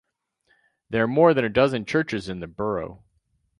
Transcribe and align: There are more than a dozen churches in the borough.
There 0.89 1.03
are 1.03 1.07
more 1.07 1.35
than 1.35 1.45
a 1.45 1.49
dozen 1.49 1.85
churches 1.85 2.27
in 2.27 2.39
the 2.39 2.47
borough. 2.47 3.03